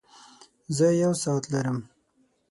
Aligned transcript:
زۀ 0.75 0.87
يو 1.01 1.11
ساعت 1.23 1.45
لرم. 1.51 1.77